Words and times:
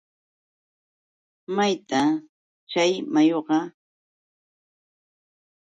¿mayta 1.55 2.01
chay 2.69 2.93
mayuqa? 3.13 3.57